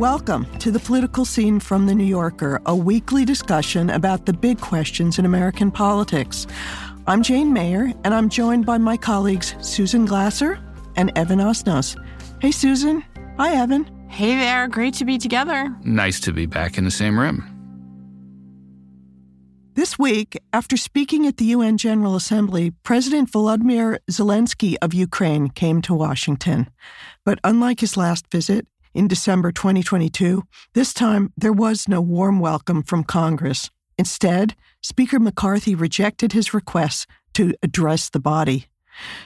[0.00, 4.58] Welcome to the political scene from The New Yorker, a weekly discussion about the big
[4.58, 6.46] questions in American politics.
[7.06, 10.58] I'm Jane Mayer, and I'm joined by my colleagues Susan Glasser
[10.96, 12.02] and Evan Osnos.
[12.40, 13.04] Hey, Susan.
[13.36, 13.84] Hi, Evan.
[14.08, 14.68] Hey there.
[14.68, 15.68] Great to be together.
[15.84, 17.44] Nice to be back in the same room.
[19.74, 25.82] This week, after speaking at the UN General Assembly, President Volodymyr Zelensky of Ukraine came
[25.82, 26.70] to Washington.
[27.26, 30.42] But unlike his last visit in December 2022,
[30.74, 33.70] this time there was no warm welcome from Congress.
[33.98, 38.66] Instead, Speaker McCarthy rejected his request to address the body.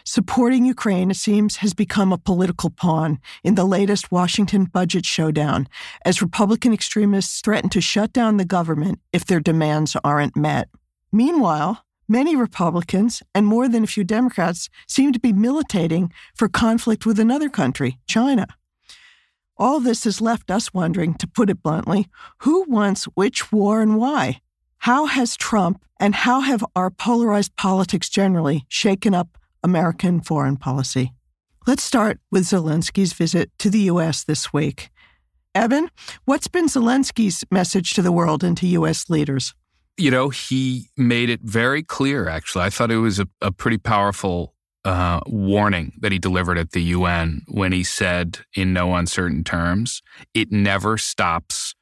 [0.04, 5.68] Supporting Ukraine, it seems, has become a political pawn in the latest Washington budget showdown
[6.04, 10.68] as Republican extremists threaten to shut down the government if their demands aren't met.
[11.12, 17.06] Meanwhile, many Republicans and more than a few Democrats seem to be militating for conflict
[17.06, 18.46] with another country, China.
[19.57, 23.96] All this has left us wondering, to put it bluntly, who wants which war and
[23.96, 24.41] why?
[24.79, 31.13] How has Trump and how have our polarized politics generally shaken up American foreign policy.
[31.66, 34.23] Let's start with Zelensky's visit to the U.S.
[34.23, 34.91] this week.
[35.55, 35.91] Evan,
[36.27, 39.09] what's been Zelensky's message to the world and to U.S.
[39.09, 39.55] leaders?
[39.96, 42.65] You know, he made it very clear, actually.
[42.65, 44.54] I thought it was a, a pretty powerful
[44.85, 50.02] uh, warning that he delivered at the UN when he said, in no uncertain terms,
[50.35, 51.74] it never stops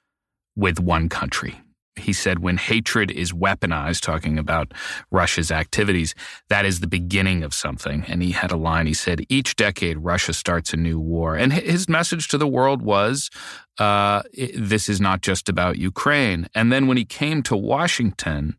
[0.55, 1.61] with one country
[1.97, 4.73] he said when hatred is weaponized, talking about
[5.11, 6.15] Russia's activities,
[6.49, 8.05] that is the beginning of something.
[8.09, 8.87] And he had a line.
[8.87, 11.37] He said, each decade, Russia starts a new war.
[11.37, 13.31] And his message to the world was,
[13.79, 14.23] uh,
[14.55, 16.47] this is not just about Ukraine.
[16.55, 18.57] And then when he came to Washington,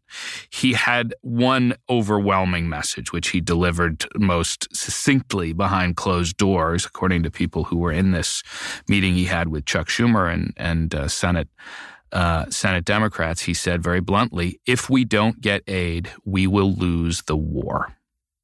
[0.49, 7.31] he had one overwhelming message, which he delivered most succinctly behind closed doors, according to
[7.31, 8.43] people who were in this
[8.87, 11.47] meeting he had with Chuck Schumer and, and uh, Senate
[12.13, 17.23] uh, Senate Democrats, he said very bluntly, if we don't get aid, we will lose
[17.23, 17.95] the war.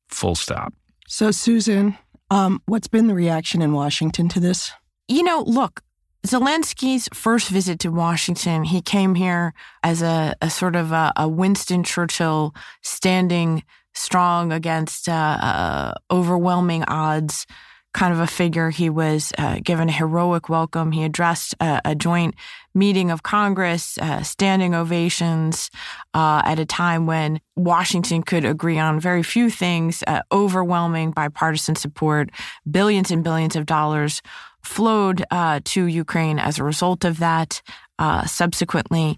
[0.09, 0.73] Full stop.
[1.07, 1.97] So, Susan,
[2.31, 4.71] um, what's been the reaction in Washington to this?
[5.07, 5.81] You know, look,
[6.25, 9.53] Zelensky's first visit to Washington, he came here
[9.83, 13.63] as a, a sort of a, a, Winston Churchill standing
[13.93, 17.45] strong against uh, uh, overwhelming odds
[17.93, 18.69] kind of a figure.
[18.69, 20.91] He was uh, given a heroic welcome.
[20.91, 22.35] He addressed a, a joint
[22.75, 25.71] meeting of Congress, uh, standing ovations
[26.13, 31.75] uh, at a time when Washington could agree on very few things, uh, overwhelming bipartisan
[31.75, 32.29] support,
[32.69, 34.21] billions and billions of dollars
[34.61, 37.61] flowed uh, to Ukraine as a result of that.
[37.97, 39.17] Uh, subsequently,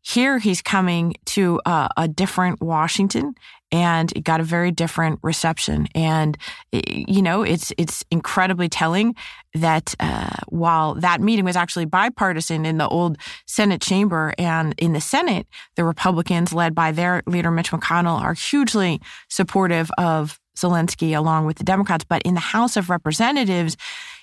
[0.00, 3.34] here he's coming to a different Washington
[3.72, 5.88] and it got a very different reception.
[5.94, 6.36] And
[6.70, 9.16] you know, it's it's incredibly telling
[9.54, 13.16] that uh, while that meeting was actually bipartisan in the old
[13.46, 15.46] Senate chamber and in the Senate,
[15.76, 21.56] the Republicans, led by their leader Mitch McConnell, are hugely supportive of Zelensky along with
[21.56, 22.04] the Democrats.
[22.04, 23.76] But in the House of Representatives,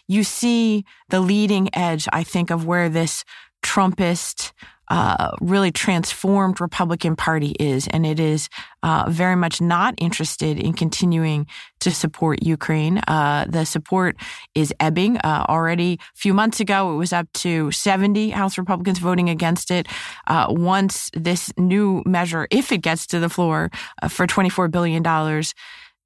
[0.08, 3.24] you see the leading edge, I think, of where this
[3.64, 4.52] Trumpist
[4.90, 8.50] uh, really transformed Republican Party is, and it is
[8.84, 11.46] uh, very much not interested in continuing
[11.80, 13.00] to support Ukraine.
[13.08, 14.16] Uh, the support
[14.56, 15.18] is ebbing.
[15.18, 19.72] Uh, already a few months ago, it was up to 70 House Republicans voting against
[19.72, 19.88] it.
[20.28, 23.70] Uh, once this new measure, if it gets to the floor
[24.02, 25.04] uh, for $24 billion,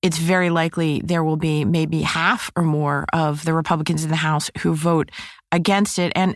[0.02, 4.18] it's very likely there will be maybe half or more of the Republicans in the
[4.18, 5.10] House who vote
[5.52, 6.12] against it.
[6.16, 6.36] And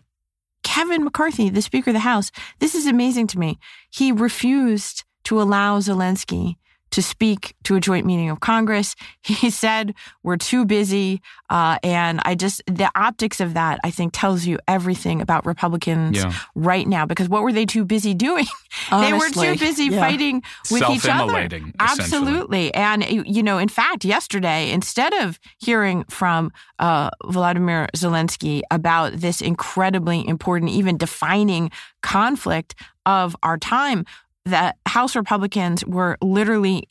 [0.64, 3.60] Kevin McCarthy, the Speaker of the House, this is amazing to me.
[3.90, 6.56] He refused to allow Zelensky
[6.92, 8.96] to speak to a joint meeting of Congress.
[9.38, 9.94] He said,
[10.24, 11.22] we're too busy.
[11.50, 16.18] Uh, and I just, the optics of that, I think, tells you everything about Republicans
[16.18, 16.34] yeah.
[16.56, 17.06] right now.
[17.06, 18.46] Because what were they too busy doing?
[18.92, 20.00] they were too busy yeah.
[20.00, 21.50] fighting with each other.
[21.80, 22.74] Absolutely.
[22.74, 29.42] And, you know, in fact, yesterday, instead of hearing from uh, Vladimir Zelensky about this
[29.42, 31.70] incredibly important, even defining
[32.02, 32.76] conflict
[33.06, 34.06] of our time,
[34.48, 36.86] that House Republicans were literally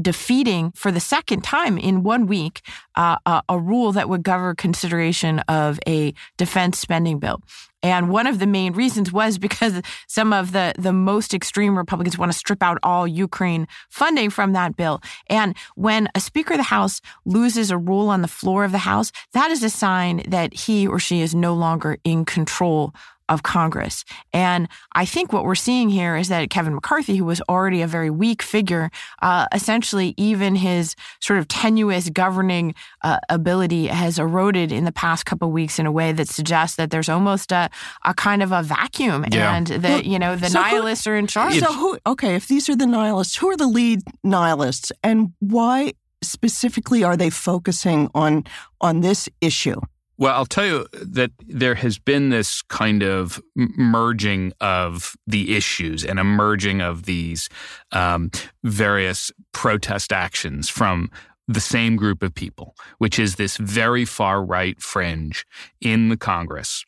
[0.00, 2.60] defeating for the second time in one week
[2.96, 7.40] uh, a, a, rule that would govern consideration of a defense spending bill.
[7.82, 12.18] And one of the main reasons was because some of the, the most extreme Republicans
[12.18, 15.00] want to strip out all Ukraine funding from that bill.
[15.28, 18.78] And when a Speaker of the House loses a rule on the floor of the
[18.78, 22.92] House, that is a sign that he or she is no longer in control
[23.28, 24.04] of Congress.
[24.32, 27.86] And I think what we're seeing here is that Kevin McCarthy, who was already a
[27.86, 28.90] very weak figure,
[29.22, 35.26] uh, essentially even his sort of tenuous governing uh, ability has eroded in the past
[35.26, 37.68] couple weeks in a way that suggests that there's almost a,
[38.04, 39.56] a kind of a vacuum yeah.
[39.56, 41.58] and that, you know, the so nihilists who, are in charge.
[41.58, 45.92] So who, okay, if these are the nihilists, who are the lead nihilists and why
[46.22, 48.44] specifically are they focusing on
[48.80, 49.80] on this issue?
[50.18, 56.04] Well, I'll tell you that there has been this kind of merging of the issues
[56.04, 57.50] and a merging of these
[57.92, 58.30] um,
[58.64, 61.10] various protest actions from
[61.48, 65.46] the same group of people, which is this very far right fringe
[65.80, 66.84] in the Congress.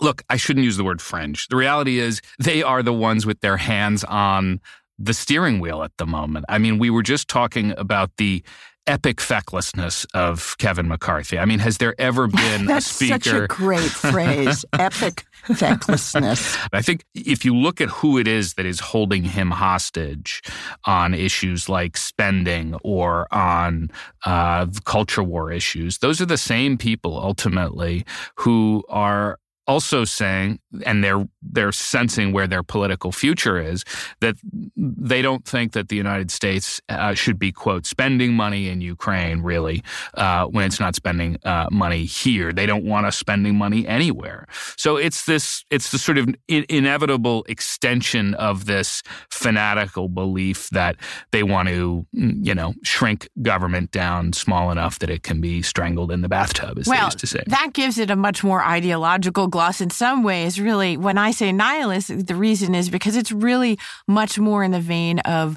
[0.00, 1.48] Look, I shouldn't use the word fringe.
[1.48, 4.60] The reality is they are the ones with their hands on
[4.98, 6.44] the steering wheel at the moment.
[6.48, 8.42] I mean, we were just talking about the
[8.86, 11.38] epic fecklessness of Kevin McCarthy.
[11.38, 13.14] I mean, has there ever been a speaker?
[13.14, 16.56] That's such a great phrase, epic fecklessness.
[16.72, 20.42] I think if you look at who it is that is holding him hostage
[20.84, 23.90] on issues like spending or on
[24.24, 28.04] uh, culture war issues, those are the same people ultimately
[28.36, 33.84] who are also saying, and they're they're sensing where their political future is,
[34.20, 34.36] that
[34.76, 39.42] they don't think that the United States uh, should be quote spending money in Ukraine
[39.42, 39.82] really
[40.14, 42.52] uh, when it's not spending uh, money here.
[42.52, 44.46] They don't want us spending money anywhere.
[44.76, 50.96] So it's this it's the sort of in- inevitable extension of this fanatical belief that
[51.30, 56.10] they want to you know shrink government down small enough that it can be strangled
[56.10, 57.42] in the bathtub, as well, they used to say.
[57.46, 61.52] That gives it a much more ideological gloss in some ways, really, when I say
[61.52, 63.78] nihilist, the reason is because it's really
[64.08, 65.56] much more in the vein of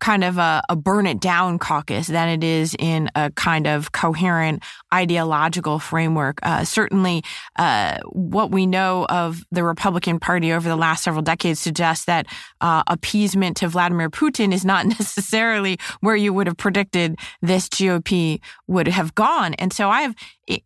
[0.00, 3.92] kind of a, a, burn it down caucus than it is in a kind of
[3.92, 4.62] coherent
[4.92, 6.38] ideological framework.
[6.42, 7.22] Uh, certainly,
[7.56, 12.26] uh, what we know of the Republican Party over the last several decades suggests that
[12.60, 18.40] uh, appeasement to Vladimir Putin is not necessarily where you would have predicted this GOP
[18.66, 19.54] would have gone.
[19.54, 20.14] And so I have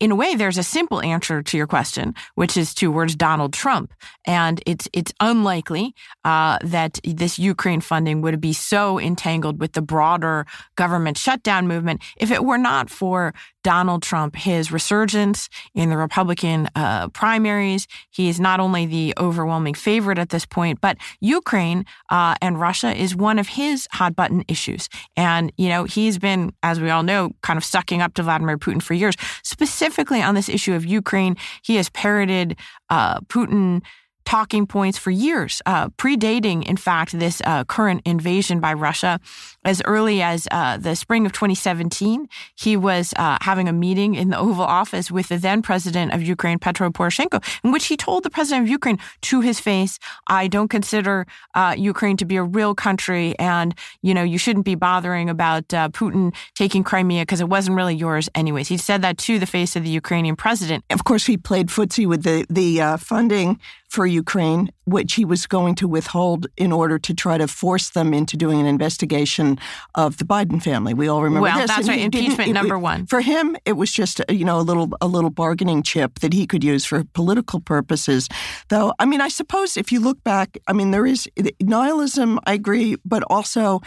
[0.00, 3.92] in a way, there's a simple answer to your question, which is towards Donald Trump.
[4.26, 5.94] And it's it's unlikely
[6.24, 10.46] uh, that this Ukraine funding would be so entangled with the broader
[10.76, 13.34] government shutdown movement if it were not for
[13.64, 17.88] Donald Trump, his resurgence in the Republican uh, primaries.
[18.10, 22.94] He is not only the overwhelming favorite at this point, but Ukraine uh, and Russia
[22.94, 24.88] is one of his hot button issues.
[25.16, 28.58] And, you know, he's been, as we all know, kind of sucking up to Vladimir
[28.58, 29.14] Putin for years.
[29.42, 32.56] Specifically on this issue of Ukraine, he has parroted
[32.90, 33.82] uh, Putin
[34.24, 39.20] talking points for years, uh, predating, in fact, this uh, current invasion by Russia.
[39.64, 44.30] As early as uh, the spring of 2017, he was uh, having a meeting in
[44.30, 48.22] the Oval Office with the then president of Ukraine, Petro Poroshenko, in which he told
[48.22, 49.98] the president of Ukraine to his face,
[50.28, 54.64] "I don't consider uh, Ukraine to be a real country, and you know you shouldn't
[54.64, 59.02] be bothering about uh, Putin taking Crimea because it wasn't really yours, anyways." He said
[59.02, 60.84] that to the face of the Ukrainian president.
[60.90, 63.58] Of course, he played footsie with the the funding
[63.94, 68.12] for Ukraine, which he was going to withhold in order to try to force them
[68.12, 69.56] into doing an investigation
[69.94, 70.94] of the Biden family.
[70.94, 71.70] We all remember well, this.
[71.70, 72.00] that's right.
[72.00, 73.06] Impeachment number one.
[73.06, 76.32] For him, it was just uh, you know a little a little bargaining chip that
[76.32, 78.28] he could use for political purposes.
[78.68, 81.28] Though, I mean, I suppose if you look back, I mean, there is
[81.60, 82.40] nihilism.
[82.46, 83.80] I agree, but also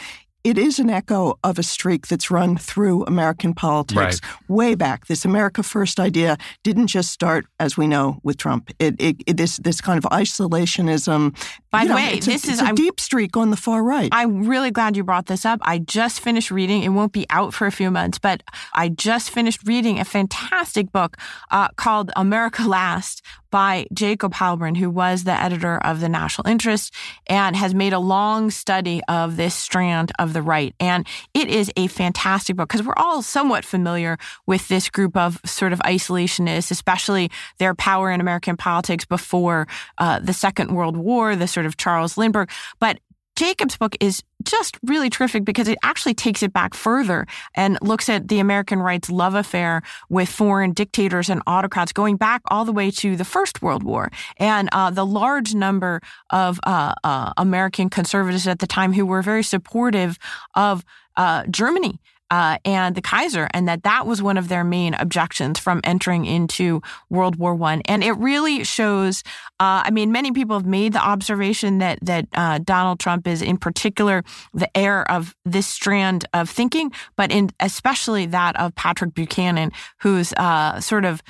[0.44, 4.50] it is an echo of a streak that's run through American politics right.
[4.50, 5.08] way back.
[5.08, 8.72] This America First idea didn't just start, as we know, with Trump.
[8.80, 11.36] It, it, it this this kind of isolationism.
[11.72, 14.10] By the know, way, this a, is a deep streak on the far right.
[14.12, 15.60] I'm really glad you brought this up.
[15.64, 16.84] I just finished reading.
[16.84, 20.92] It won't be out for a few months, but I just finished reading a fantastic
[20.92, 21.18] book
[21.52, 23.22] uh, called America Last
[23.58, 26.94] by Jacob Heilbrunn, who was the editor of the National Interest
[27.26, 30.76] and has made a long study of this strand of the right.
[30.80, 35.42] And it is a fantastic book because we're all somewhat familiar with this group of
[35.44, 41.36] sort of isolationists, especially their power in American politics before uh, the Second World War,
[41.36, 42.52] the sort of Charles Lindbergh.
[42.78, 43.00] But
[43.38, 48.10] Jacob's book is just really terrific because it actually takes it back further and looks
[48.10, 52.72] at the American rights love affair with foreign dictators and autocrats going back all the
[52.72, 54.10] way to the First World War.
[54.38, 56.02] And uh, the large number
[56.32, 60.18] of uh, uh, American conservatives at the time who were very supportive
[60.56, 60.84] of
[61.16, 65.60] uh, Germany uh, and the Kaiser, and that that was one of their main objections
[65.60, 67.82] from entering into World War One.
[67.86, 69.24] And it really shows.
[69.60, 73.42] Uh, I mean, many people have made the observation that that uh, Donald Trump is,
[73.42, 79.14] in particular, the heir of this strand of thinking, but in especially that of Patrick
[79.14, 81.22] Buchanan, who's uh, sort of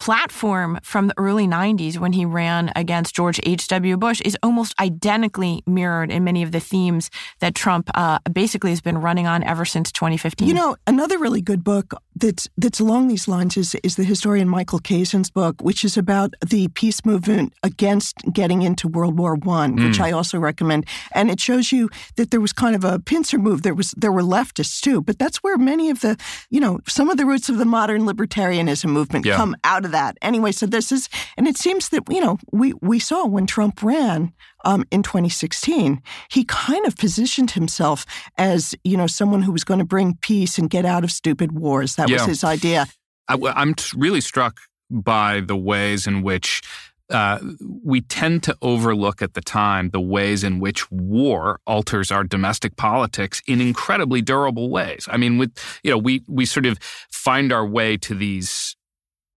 [0.00, 3.96] platform from the early 90s when he ran against George H.W.
[3.96, 8.80] Bush is almost identically mirrored in many of the themes that Trump uh, basically has
[8.80, 10.48] been running on ever since 2015.
[10.48, 14.48] You know, another really good book that's that's along these lines is is the historian
[14.48, 19.76] Michael Kazin's book, which is about the peace movement against getting into World War One,
[19.76, 20.04] which mm.
[20.04, 20.86] I also recommend.
[21.12, 23.62] And it shows you that there was kind of a pincer move.
[23.62, 26.16] There was there were leftists too, but that's where many of the
[26.50, 29.36] you know some of the roots of the modern libertarianism movement yeah.
[29.36, 30.16] come out of that.
[30.22, 33.82] Anyway, so this is and it seems that you know we we saw when Trump
[33.82, 34.32] ran
[34.64, 38.04] um, in 2016, he kind of positioned himself
[38.36, 41.52] as, you know, someone who was going to bring peace and get out of stupid
[41.52, 41.96] wars.
[41.96, 42.16] That yeah.
[42.16, 42.86] was his idea.
[43.28, 46.62] I, am really struck by the ways in which
[47.10, 47.38] uh,
[47.82, 52.76] we tend to overlook at the time the ways in which war alters our domestic
[52.76, 55.08] politics in incredibly durable ways.
[55.10, 56.78] I mean, with you know, we we sort of
[57.10, 58.76] find our way to these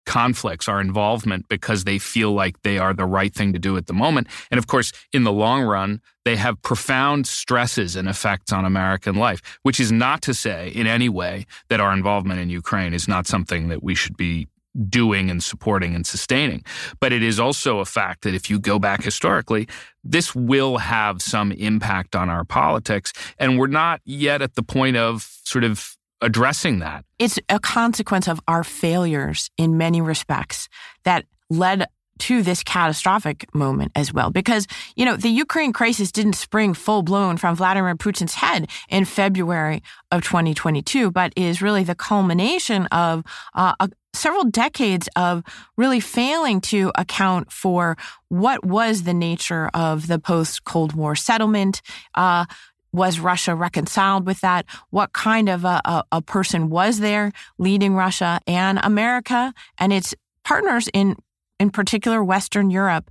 [0.05, 3.87] conflicts, our involvement, because they feel like they are the right thing to do at
[3.87, 4.27] the moment.
[4.51, 9.15] And of course, in the long run, they have profound stresses and effects on American
[9.15, 13.07] life, which is not to say in any way that our involvement in Ukraine is
[13.07, 14.47] not something that we should be
[14.89, 16.63] doing and supporting and sustaining.
[16.99, 19.67] But it is also a fact that if you go back historically,
[20.03, 23.13] this will have some impact on our politics.
[23.37, 27.05] And we're not yet at the point of sort of addressing that.
[27.19, 30.69] It's a consequence of our failures in many respects
[31.03, 31.85] that led
[32.19, 34.29] to this catastrophic moment as well.
[34.29, 39.05] Because, you know, the Ukraine crisis didn't spring full blown from Vladimir Putin's head in
[39.05, 43.23] February of 2022, but is really the culmination of
[43.55, 45.43] uh, a, several decades of
[45.75, 47.97] really failing to account for
[48.29, 51.81] what was the nature of the post Cold War settlement,
[52.15, 52.45] uh,
[52.93, 54.65] was Russia reconciled with that?
[54.91, 60.13] What kind of a, a, a, person was there leading Russia and America and its
[60.45, 61.17] partners in,
[61.59, 63.09] in particular, Western Europe?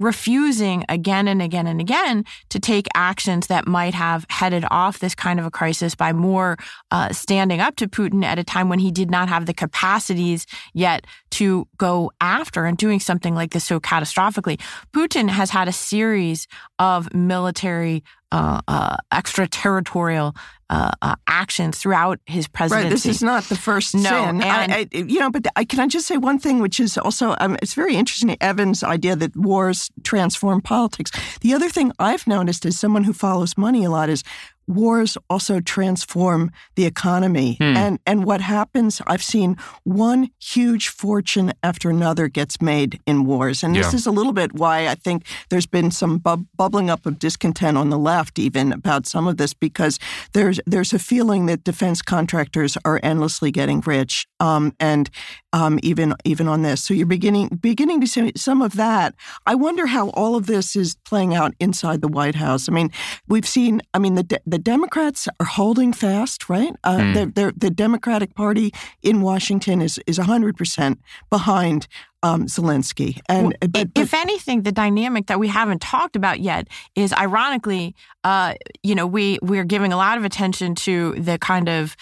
[0.00, 5.14] refusing again and again and again to take actions that might have headed off this
[5.14, 6.56] kind of a crisis by more
[6.90, 10.46] uh, standing up to Putin at a time when he did not have the capacities
[10.72, 14.60] yet to go after and doing something like this so catastrophically.
[14.92, 18.02] Putin has had a series of military
[18.34, 20.34] uh, uh, extraterritorial
[20.68, 22.84] uh, uh, actions throughout his presidency.
[22.84, 22.90] Right.
[22.90, 24.42] This is not the first no, sin.
[24.42, 26.98] And, I, I, you know, but I, can I just say one thing, which is
[26.98, 28.36] also um, it's very interesting.
[28.40, 31.12] Evan's idea that wars transform politics.
[31.42, 34.24] The other thing I've noticed as someone who follows money a lot is
[34.66, 37.56] wars also transform the economy.
[37.60, 37.76] Hmm.
[37.76, 43.62] And and what happens, I've seen one huge fortune after another gets made in wars.
[43.62, 43.96] And this yeah.
[43.96, 47.76] is a little bit why I think there's been some bu- bubbling up of discontent
[47.76, 49.98] on the left even about some of this because
[50.32, 54.26] there's there's a feeling that defense contractors are endlessly getting rich.
[54.40, 55.10] Um, and
[55.54, 56.82] um, even even on this.
[56.82, 59.14] So you're beginning beginning to see some of that.
[59.46, 62.68] I wonder how all of this is playing out inside the White House.
[62.68, 62.90] I mean,
[63.28, 63.80] we've seen.
[63.94, 66.74] I mean, the the Democrats are holding fast, right?
[66.82, 67.14] Uh, mm.
[67.14, 70.98] they're, they're, the Democratic Party in Washington is is 100 percent
[71.30, 71.86] behind
[72.24, 73.20] um, Zelensky.
[73.28, 77.12] And well, but, but, if anything, the dynamic that we haven't talked about yet is,
[77.12, 77.94] ironically,
[78.24, 81.96] uh, you know, we we're giving a lot of attention to the kind of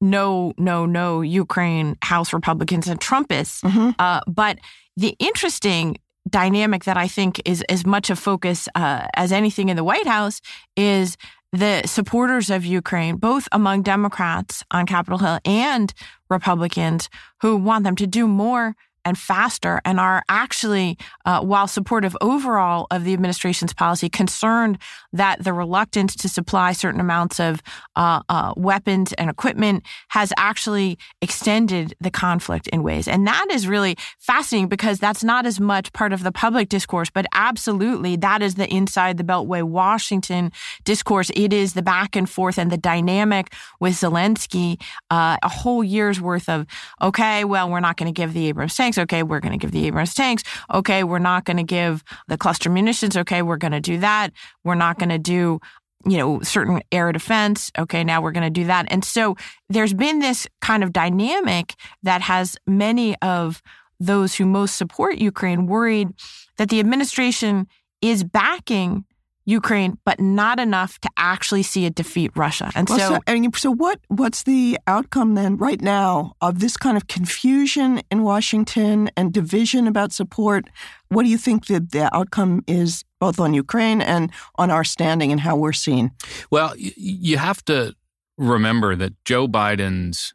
[0.00, 3.62] no, no, no Ukraine House Republicans and Trumpists.
[3.62, 3.90] Mm-hmm.
[3.98, 4.58] Uh, but
[4.96, 5.96] the interesting
[6.28, 10.06] dynamic that I think is as much a focus uh, as anything in the White
[10.06, 10.40] House
[10.76, 11.16] is
[11.52, 15.94] the supporters of Ukraine, both among Democrats on Capitol Hill and
[16.28, 17.08] Republicans,
[17.40, 18.76] who want them to do more
[19.08, 24.78] and faster and are actually, uh, while supportive overall of the administration's policy, concerned
[25.12, 27.62] that the reluctance to supply certain amounts of
[27.96, 33.08] uh, uh, weapons and equipment has actually extended the conflict in ways.
[33.08, 37.08] And that is really fascinating because that's not as much part of the public discourse,
[37.08, 40.52] but absolutely that is the inside the Beltway Washington
[40.84, 41.30] discourse.
[41.34, 46.20] It is the back and forth and the dynamic with Zelensky, uh, a whole year's
[46.20, 46.66] worth of,
[47.00, 48.97] okay, well, we're not going to give the Abrams tanks.
[48.98, 50.42] Okay, we're going to give the Abrams tanks.
[50.72, 53.16] Okay, we're not going to give the cluster munitions.
[53.16, 54.32] Okay, we're going to do that.
[54.64, 55.60] We're not going to do
[56.06, 57.72] you know, certain air defense.
[57.76, 58.86] Okay, now we're going to do that.
[58.88, 59.36] And so
[59.68, 63.62] there's been this kind of dynamic that has many of
[64.00, 66.08] those who most support Ukraine worried
[66.56, 67.66] that the administration
[68.00, 69.04] is backing
[69.48, 72.70] Ukraine, but not enough to actually see it defeat Russia.
[72.74, 73.98] And well, so, so, I mean, so what?
[74.08, 79.86] What's the outcome then, right now, of this kind of confusion in Washington and division
[79.86, 80.68] about support?
[81.08, 85.32] What do you think that the outcome is, both on Ukraine and on our standing
[85.32, 86.10] and how we're seen?
[86.50, 87.94] Well, you have to
[88.36, 90.34] remember that Joe Biden's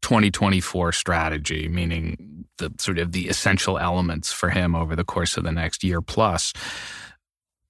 [0.00, 5.44] 2024 strategy, meaning the sort of the essential elements for him over the course of
[5.44, 6.54] the next year plus,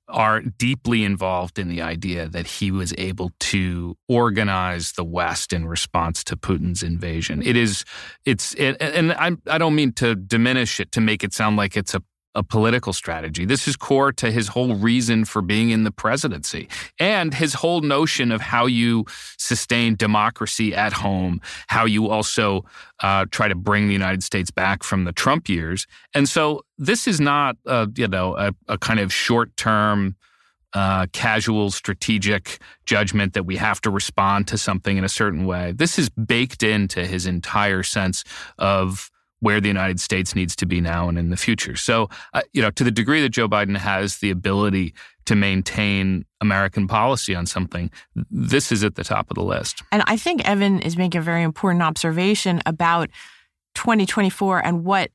[0.08, 5.66] are deeply involved in the idea that he was able to organize the West in
[5.66, 7.42] response to Putin's invasion.
[7.42, 7.84] It is,
[8.24, 11.76] it's, it, and I, I don't mean to diminish it to make it sound like
[11.76, 12.02] it's a
[12.36, 13.44] a political strategy.
[13.46, 16.68] This is core to his whole reason for being in the presidency
[17.00, 19.06] and his whole notion of how you
[19.38, 22.64] sustain democracy at home, how you also
[23.00, 25.86] uh, try to bring the United States back from the Trump years.
[26.14, 27.56] And so this is not,
[27.96, 30.14] you know, a, a kind of short term.
[30.72, 35.72] Uh, casual strategic judgment that we have to respond to something in a certain way.
[35.72, 38.24] This is baked into his entire sense
[38.58, 41.76] of where the United States needs to be now and in the future.
[41.76, 44.94] So, uh, you know, to the degree that Joe Biden has the ability
[45.26, 47.90] to maintain American policy on something,
[48.30, 49.82] this is at the top of the list.
[49.92, 53.10] And I think Evan is making a very important observation about
[53.74, 55.10] 2024 and what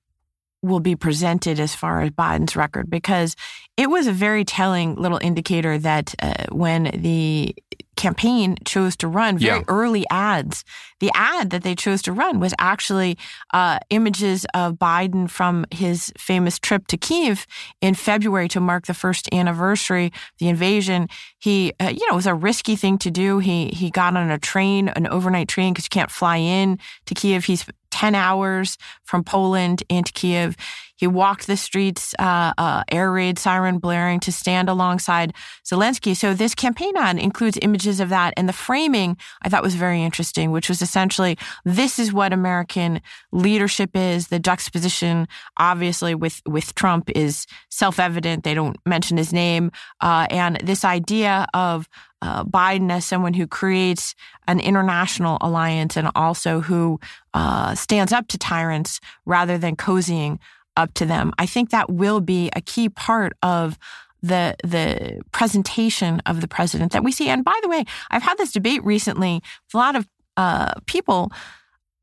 [0.62, 3.36] will be presented as far as Biden's record because
[3.78, 7.56] it was a very telling little indicator that uh, when the
[7.96, 9.66] campaign chose to run very yeah.
[9.68, 10.64] early ads.
[11.02, 13.18] The ad that they chose to run was actually
[13.54, 17.48] uh, images of Biden from his famous trip to Kiev
[17.82, 21.10] in February to mark the first anniversary of the invasion.
[21.40, 23.40] He, uh, you know, it was a risky thing to do.
[23.40, 26.78] He he got on a train, an overnight train, because you can't fly in
[27.08, 27.46] to Kiev.
[27.46, 30.56] He's 10 hours from Poland into Kiev.
[30.96, 35.34] He walked the streets, uh, uh, air raid siren blaring to stand alongside
[35.66, 36.16] Zelensky.
[36.16, 38.34] So this campaign ad includes images of that.
[38.38, 43.02] And the framing I thought was very interesting, which was essentially this is what American
[43.32, 44.28] leadership is.
[44.28, 48.44] The juxtaposition, obviously, with, with Trump is self evident.
[48.44, 49.72] They don't mention his name.
[50.02, 51.88] Uh, and this idea of
[52.22, 54.16] uh, Biden as someone who creates
[54.48, 57.00] an international alliance and also who
[57.34, 60.40] uh, stands up to tyrants rather than cozying
[60.76, 61.32] up to them.
[61.40, 63.80] I think that will be a key part of
[64.22, 67.30] the the presentation of the president that we see.
[67.30, 70.08] And by the way, I've had this debate recently with a lot of
[70.42, 71.32] uh, people.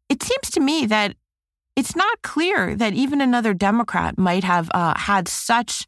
[0.08, 1.16] It seems to me that
[1.74, 5.86] it's not clear that even another Democrat might have uh, had such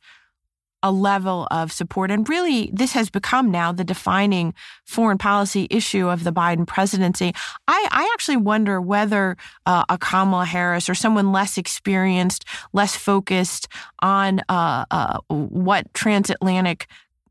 [0.83, 2.11] a level of support.
[2.11, 7.33] And really, this has become now the defining foreign policy issue of the Biden presidency.
[7.69, 9.37] I, I actually wonder whether
[9.67, 13.69] uh, a Kamala Harris or someone less experienced, less focused
[14.01, 16.89] on uh, uh, what transatlantic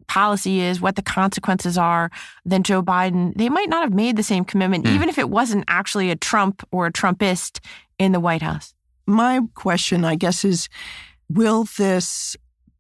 [0.10, 2.12] policy is, what the consequences are,
[2.44, 4.94] than Joe Biden, they might not have made the same commitment, mm.
[4.94, 7.60] even if it wasn't actually a Trump or a Trumpist
[7.98, 8.74] in the White House.
[9.06, 10.68] My question, I guess, is
[11.30, 12.36] will this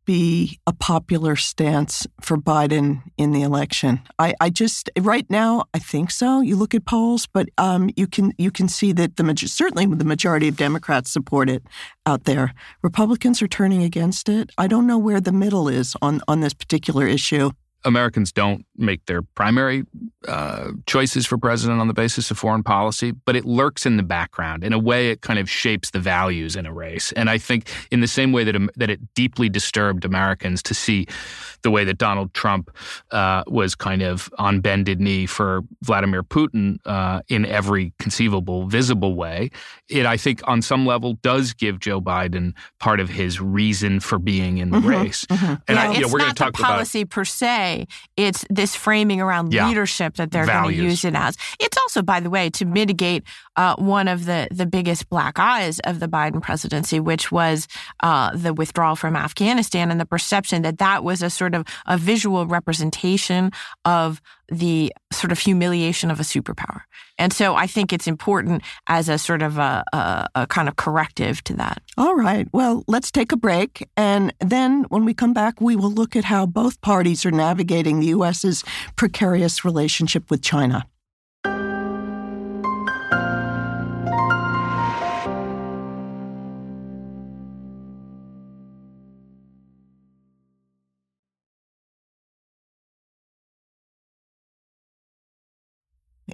[0.09, 4.01] be a popular stance for Biden in the election.
[4.17, 6.41] I, I just right now I think so.
[6.41, 10.03] You look at polls, but um, you can you can see that the certainly the
[10.03, 11.61] majority of Democrats support it
[12.07, 12.55] out there.
[12.81, 14.49] Republicans are turning against it.
[14.57, 17.51] I don't know where the middle is on on this particular issue.
[17.85, 19.85] Americans don't make their primary
[20.27, 24.03] uh, choices for president on the basis of foreign policy, but it lurks in the
[24.03, 24.63] background.
[24.63, 27.11] In a way, it kind of shapes the values in a race.
[27.13, 31.07] And I think, in the same way that that it deeply disturbed Americans to see
[31.61, 32.71] the way that Donald Trump
[33.11, 39.15] uh, was kind of on bended knee for Vladimir Putin uh, in every conceivable, visible
[39.15, 39.49] way,
[39.89, 44.19] it I think on some level does give Joe Biden part of his reason for
[44.19, 45.25] being in the mm-hmm, race.
[45.25, 45.45] Mm-hmm.
[45.45, 47.87] And yeah, I, you know, we're going to talk policy about per se.
[48.17, 51.37] It's this framing around yeah, leadership that they're going to use it as.
[51.59, 53.23] It's also, by the way, to mitigate
[53.55, 57.67] uh, one of the the biggest black eyes of the Biden presidency, which was
[58.01, 61.97] uh, the withdrawal from Afghanistan and the perception that that was a sort of a
[61.97, 63.51] visual representation
[63.85, 66.81] of the sort of humiliation of a superpower.
[67.17, 70.75] And so I think it's important as a sort of a, a, a, kind of
[70.75, 71.81] corrective to that.
[71.97, 72.47] All right.
[72.51, 73.87] Well, let's take a break.
[73.95, 77.99] And then when we come back, we will look at how both parties are navigating
[77.99, 78.63] the U.S.'s
[78.95, 80.85] precarious relationship with China.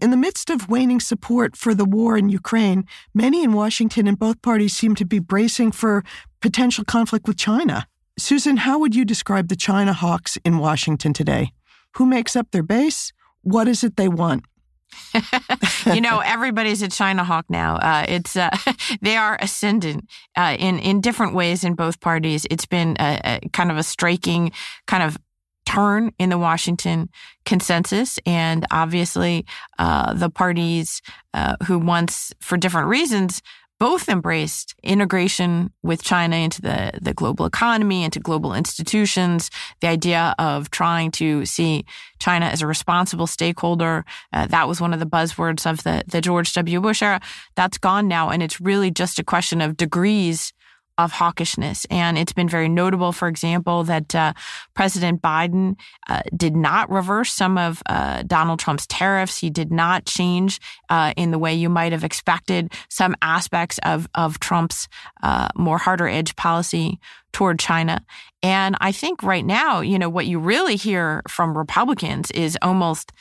[0.06, 4.20] In the midst of waning support for the war in Ukraine, many in Washington and
[4.20, 6.04] both parties seem to be bracing for
[6.42, 7.88] potential conflict with China.
[8.16, 11.54] Susan, how would you describe the China hawks in Washington today?
[11.96, 13.14] Who makes up their base?
[13.42, 14.44] What is it they want?
[15.92, 17.78] you know, everybody's a China hawk now.
[17.78, 18.56] Uh, it's uh,
[19.02, 22.46] they are ascendant uh, in in different ways in both parties.
[22.52, 24.52] It's been a, a kind of a striking
[24.86, 25.18] kind of
[25.66, 27.10] turn in the Washington
[27.46, 28.20] consensus.
[28.26, 29.46] And obviously,
[29.80, 31.02] uh, the parties
[31.34, 33.42] uh, who once, for different reasons,
[33.78, 39.52] both embraced integration with China into the, the global economy, into global institutions,
[39.82, 41.86] the idea of trying to see
[42.20, 44.06] China as a responsible stakeholder.
[44.32, 46.80] Uh, that was one of the buzzwords of the, the George W.
[46.80, 47.20] Bush era.
[47.56, 48.30] That's gone now.
[48.30, 50.54] And it's really just a question of degrees
[50.98, 51.86] of hawkishness.
[51.90, 54.34] And it's been very notable, for example, that uh,
[54.74, 55.76] President Biden
[56.08, 59.38] uh, did not reverse some of uh, Donald Trump's tariffs.
[59.38, 64.08] He did not change uh, in the way you might have expected some aspects of,
[64.16, 64.88] of Trump's
[65.24, 67.00] uh, more harder edge policy
[67.32, 68.04] toward China.
[68.42, 73.12] And I think right now, you know, what you really hear from Republicans is almost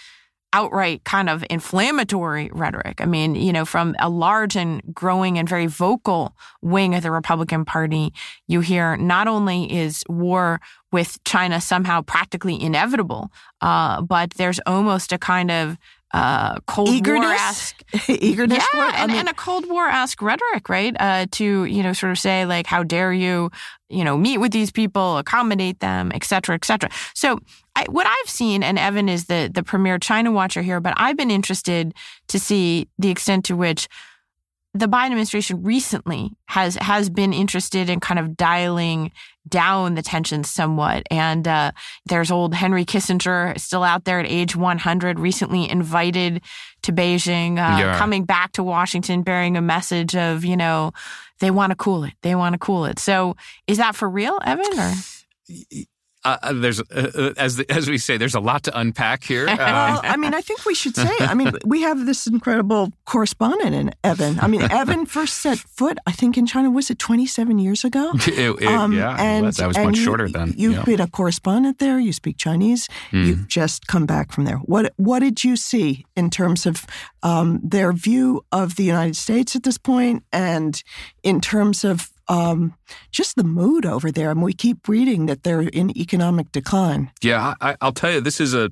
[0.54, 3.00] outright kind of inflammatory rhetoric.
[3.00, 7.10] I mean, you know, from a large and growing and very vocal wing of the
[7.10, 8.14] Republican Party,
[8.46, 10.60] you hear not only is war
[10.92, 15.76] with China somehow practically inevitable, uh, but there's almost a kind of
[16.12, 17.74] uh, Cold Eagerness?
[17.92, 18.92] War Eagerness for yeah?
[18.96, 20.94] And, mean- and a Cold War esque rhetoric, right?
[20.98, 23.50] Uh, to you know, sort of say like, "How dare you,
[23.88, 27.38] you know, meet with these people, accommodate them, et cetera, et cetera." So,
[27.74, 31.16] I, what I've seen, and Evan is the the premier China watcher here, but I've
[31.16, 31.94] been interested
[32.28, 33.88] to see the extent to which
[34.76, 39.12] the Biden administration recently has has been interested in kind of dialing
[39.48, 41.04] down the tensions somewhat.
[41.10, 41.70] And uh,
[42.06, 46.42] there's old Henry Kissinger still out there at age 100, recently invited
[46.82, 47.98] to Beijing, uh, Yeah.
[47.98, 50.92] coming back to Washington, bearing a message of you know
[51.40, 52.98] they want to cool it, they want to cool it.
[52.98, 54.78] So is that for real, Evan?
[54.78, 54.92] Or
[56.24, 56.84] Uh, uh, there's uh,
[57.14, 59.46] uh, as the, as we say, there's a lot to unpack here.
[59.48, 61.10] Um, well, I mean, I think we should say.
[61.20, 64.40] I mean, we have this incredible correspondent in Evan.
[64.40, 66.70] I mean, Evan first set foot, I think, in China.
[66.70, 68.10] Was it 27 years ago?
[68.14, 70.54] it- it- Um, yeah, and, that was and much you- shorter then.
[70.56, 70.84] You've yeah.
[70.84, 71.98] been a correspondent there.
[72.00, 72.88] You speak Chinese.
[73.12, 73.26] Mm.
[73.26, 74.56] You've just come back from there.
[74.58, 76.86] What What did you see in terms of
[77.22, 80.82] um, their view of the United States at this point, and
[81.22, 82.74] in terms of um,
[83.10, 84.30] just the mood over there?
[84.30, 87.10] And we keep reading that they're in economic decline.
[87.22, 88.70] Yeah, I, I'll tell you, this is a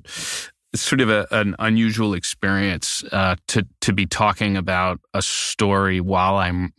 [0.75, 6.37] sort of a, an unusual experience uh, to to be talking about a story while
[6.37, 6.73] I'm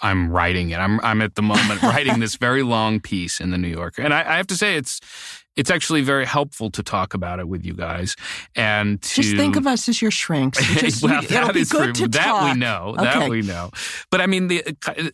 [0.00, 0.76] I'm writing it.
[0.76, 4.14] I'm I'm at the moment writing this very long piece in the New Yorker, and
[4.14, 5.00] I, I have to say it's
[5.60, 8.16] it's actually very helpful to talk about it with you guys
[8.56, 10.58] and to Just think of us as your shrinks.
[10.80, 12.06] Just, well, it'll that be is good true.
[12.06, 12.54] to that talk.
[12.54, 12.94] we know.
[12.98, 13.04] Okay.
[13.04, 13.70] That we know.
[14.10, 14.62] But I mean, the,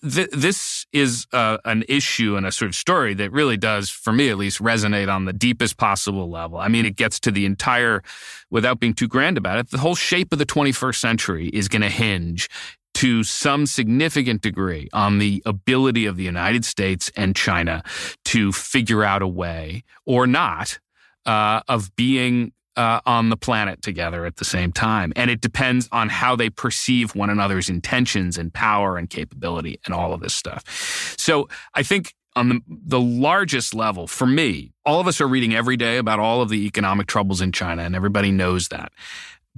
[0.08, 4.12] th- this is uh, an issue and a sort of story that really does, for
[4.12, 6.58] me at least, resonate on the deepest possible level.
[6.58, 8.04] I mean, it gets to the entire,
[8.48, 11.82] without being too grand about it, the whole shape of the 21st century is going
[11.82, 12.48] to hinge
[12.96, 17.82] to some significant degree on the ability of the United States and China
[18.24, 20.78] to figure out a way or not
[21.26, 25.12] uh, of being uh, on the planet together at the same time.
[25.14, 29.94] And it depends on how they perceive one another's intentions and power and capability and
[29.94, 31.14] all of this stuff.
[31.18, 35.54] So I think on the, the largest level, for me, all of us are reading
[35.54, 38.92] every day about all of the economic troubles in China, and everybody knows that.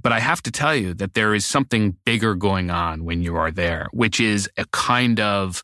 [0.01, 3.35] But I have to tell you that there is something bigger going on when you
[3.35, 5.63] are there, which is a kind of,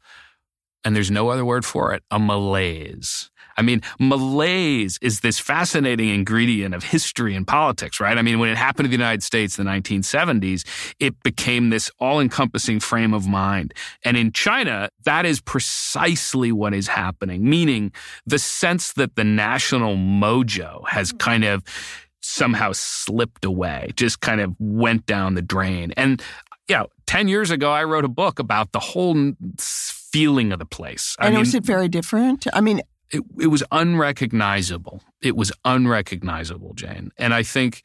[0.83, 3.29] and there's no other word for it, a malaise.
[3.57, 8.17] I mean, malaise is this fascinating ingredient of history and politics, right?
[8.17, 10.65] I mean, when it happened to the United States in the 1970s,
[10.99, 13.73] it became this all encompassing frame of mind.
[14.03, 17.93] And in China, that is precisely what is happening, meaning
[18.25, 21.17] the sense that the national mojo has hmm.
[21.17, 21.63] kind of
[22.25, 25.91] somehow slipped away, just kind of went down the drain.
[25.95, 26.21] And
[26.67, 30.65] you know, 10 years ago, I wrote a book about the whole feeling of the
[30.65, 31.15] place.
[31.19, 32.47] I And mean, was it very different?
[32.53, 35.01] I mean, it, it was unrecognizable.
[35.21, 37.11] It was unrecognizable, Jane.
[37.17, 37.83] And I think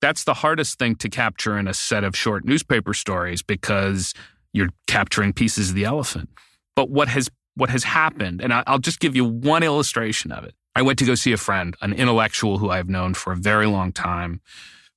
[0.00, 4.12] that's the hardest thing to capture in a set of short newspaper stories because
[4.52, 6.28] you're capturing pieces of the elephant.
[6.74, 10.42] But what has what has happened, and I, I'll just give you one illustration of
[10.42, 10.56] it.
[10.74, 13.66] I went to go see a friend, an intellectual who I've known for a very
[13.66, 14.40] long time,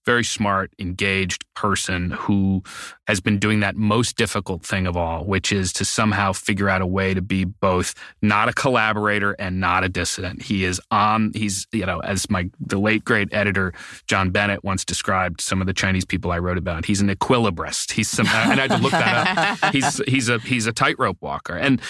[0.08, 2.63] very smart, engaged person who
[3.08, 6.82] has been doing that most difficult thing of all, which is to somehow figure out
[6.82, 10.42] a way to be both not a collaborator and not a dissident.
[10.44, 13.74] He is on, he's, you know, as my, the late great editor,
[14.08, 17.92] John Bennet once described some of the Chinese people I wrote about, he's an equilibrist.
[17.92, 19.74] He's some, and I had to look that up.
[19.74, 21.56] He's, he's a, he's a tightrope walker.
[21.56, 21.82] And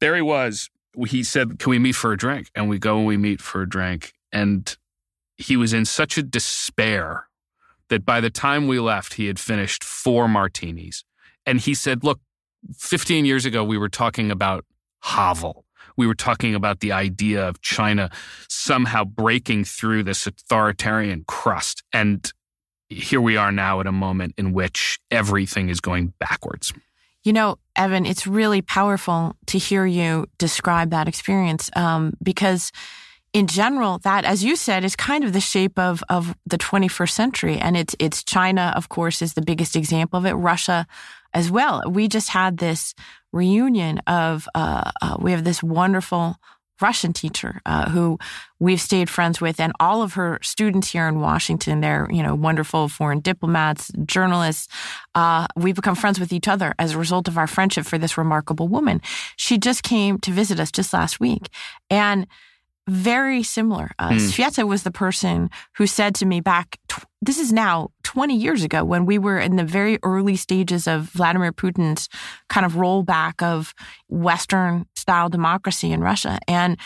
[0.00, 0.70] there he was.
[1.06, 2.50] He said, Can we meet for a drink?
[2.54, 4.12] And we go and we meet for a drink.
[4.30, 4.76] And
[5.36, 7.28] he was in such a despair
[7.88, 11.04] that by the time we left, he had finished four martinis.
[11.44, 12.20] And he said, Look,
[12.76, 14.64] 15 years ago, we were talking about
[15.02, 15.64] Havel.
[15.96, 18.10] we were talking about the idea of China
[18.48, 21.82] somehow breaking through this authoritarian crust.
[21.92, 22.30] And
[22.88, 26.72] here we are now at a moment in which everything is going backwards.
[27.24, 32.70] You know, Evan, it's really powerful to hear you describe that experience um, because,
[33.32, 37.10] in general, that, as you said, is kind of the shape of of the 21st
[37.10, 40.34] century, and it's it's China, of course, is the biggest example of it.
[40.34, 40.86] Russia,
[41.34, 41.82] as well.
[41.88, 42.94] We just had this
[43.32, 46.36] reunion of uh, uh, we have this wonderful
[46.80, 48.18] Russian teacher uh, who
[48.58, 51.80] we've stayed friends with, and all of her students here in Washington.
[51.80, 54.68] They're you know wonderful foreign diplomats, journalists.
[55.14, 58.18] Uh, we've become friends with each other as a result of our friendship for this
[58.18, 59.00] remarkable woman.
[59.36, 61.48] She just came to visit us just last week,
[61.90, 62.26] and
[62.88, 63.92] very similar.
[63.98, 64.16] Uh, mm.
[64.16, 68.62] Sveta was the person who said to me back, tw- this is now 20 years
[68.62, 72.10] ago when we were in the very early stages of Vladimir Putin's
[72.50, 73.72] kind of rollback of
[74.10, 76.38] Western style democracy in Russia.
[76.46, 76.76] And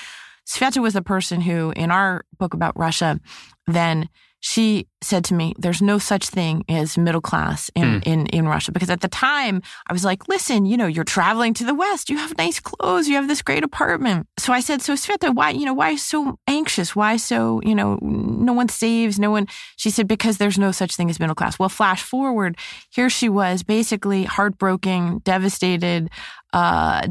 [0.46, 3.18] Sveta was the person who, in our book about Russia,
[3.66, 4.08] then
[4.40, 8.02] she said to me, There's no such thing as middle class in, mm.
[8.06, 8.72] in, in Russia.
[8.72, 12.10] Because at the time, I was like, Listen, you know, you're traveling to the West.
[12.10, 13.08] You have nice clothes.
[13.08, 14.26] You have this great apartment.
[14.38, 16.94] So I said, So Sveta, why, you know, why so anxious?
[16.94, 19.46] Why so, you know, no one saves, no one.
[19.76, 21.58] She said, Because there's no such thing as middle class.
[21.58, 22.56] Well, flash forward,
[22.90, 26.10] here she was basically heartbroken, devastated,
[26.52, 27.06] uh,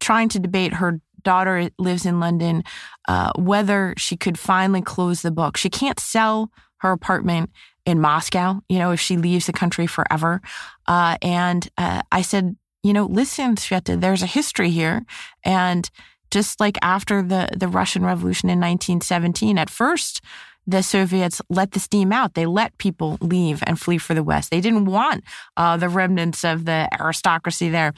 [0.00, 2.62] trying to debate her daughter lives in London,
[3.08, 5.56] uh, whether she could finally close the book.
[5.56, 7.50] She can't sell her apartment
[7.84, 10.40] in Moscow, you know, if she leaves the country forever.
[10.86, 15.04] Uh, and uh, I said, you know, listen, Sveta, there's a history here.
[15.44, 15.88] And
[16.30, 20.20] just like after the, the Russian Revolution in 1917, at first,
[20.66, 22.34] the Soviets let the steam out.
[22.34, 24.50] They let people leave and flee for the West.
[24.50, 25.22] They didn't want
[25.56, 27.94] uh, the remnants of the aristocracy there.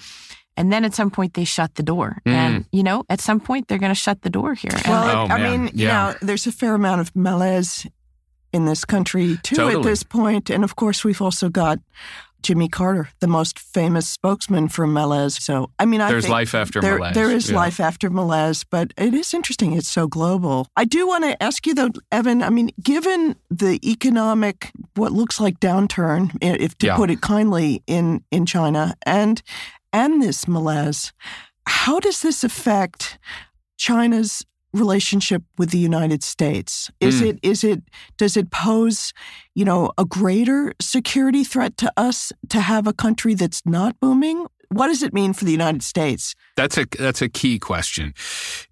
[0.56, 2.20] And then at some point they shut the door.
[2.26, 2.32] Mm.
[2.32, 4.72] And, you know, at some point they're going to shut the door here.
[4.86, 6.08] Well, oh, I mean, yeah.
[6.08, 7.86] you know, there's a fair amount of malaise
[8.52, 9.76] in this country too totally.
[9.76, 10.50] at this point.
[10.50, 11.78] And of course, we've also got
[12.42, 15.42] Jimmy Carter, the most famous spokesman for Malaise.
[15.42, 17.14] So, I mean, I there's life after there, Malaise.
[17.14, 17.56] There is yeah.
[17.56, 19.72] life after Malaise, but it is interesting.
[19.72, 20.68] It's so global.
[20.76, 22.42] I do want to ask you though, Evan.
[22.42, 26.96] I mean, given the economic, what looks like downturn, if to yeah.
[26.96, 29.42] put it kindly, in in China, and
[29.92, 31.12] and this malaise,
[31.66, 33.18] how does this affect
[33.78, 36.90] China's relationship with the United States?
[37.00, 37.28] Is mm.
[37.28, 37.82] it is it
[38.16, 39.12] does it pose,
[39.54, 44.46] you know, a greater security threat to us to have a country that's not booming?
[44.70, 46.34] What does it mean for the United States?
[46.56, 48.14] That's a that's a key question.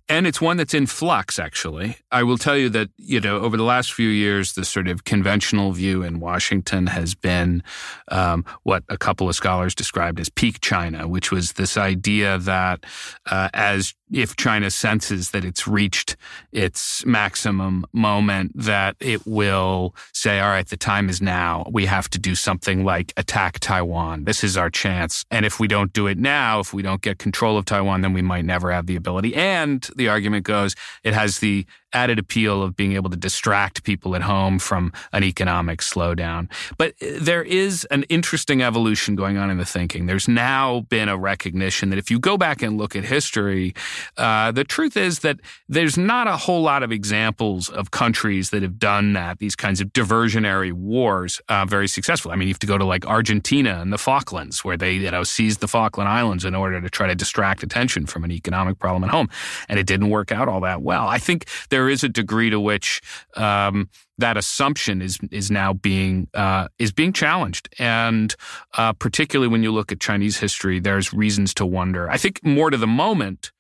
[0.08, 1.96] And it's one that's in flux, actually.
[2.12, 5.04] I will tell you that, you know, over the last few years, the sort of
[5.04, 7.62] conventional view in Washington has been
[8.08, 12.86] um, what a couple of scholars described as peak China, which was this idea that
[13.26, 16.16] uh, as if China senses that it's reached
[16.52, 21.66] its maximum moment, that it will say, all right, the time is now.
[21.70, 24.24] We have to do something like attack Taiwan.
[24.24, 25.24] This is our chance.
[25.30, 28.12] And if we don't do it now, if we don't get control of Taiwan, then
[28.12, 29.34] we might never have the ability.
[29.34, 34.14] And the argument goes, it has the added appeal of being able to distract people
[34.14, 36.42] at home from an economic slowdown.
[36.76, 40.04] But there is an interesting evolution going on in the thinking.
[40.04, 43.74] There's now been a recognition that if you go back and look at history,
[44.18, 48.62] uh, the truth is that there's not a whole lot of examples of countries that
[48.62, 52.30] have done that, these kinds of diversionary wars, uh, very successful.
[52.30, 55.10] I mean, you have to go to like Argentina and the Falklands, where they, you
[55.10, 58.78] know, seized the Falkland Islands in order to try to distract attention from an economic
[58.78, 59.28] problem at home.
[59.68, 61.06] And it didn't work out all that well.
[61.08, 63.00] I think there there is a degree to which
[63.36, 68.34] um, that assumption is is now being uh, is being challenged, and
[68.76, 72.10] uh, particularly when you look at Chinese history, there's reasons to wonder.
[72.10, 73.52] I think more to the moment.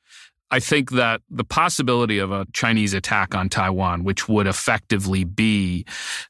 [0.50, 5.84] I think that the possibility of a Chinese attack on Taiwan, which would effectively be